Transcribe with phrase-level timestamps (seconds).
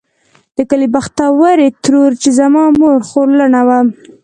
[0.57, 3.79] د کلي بختورې ترور چې زما مور خورلڼه وه.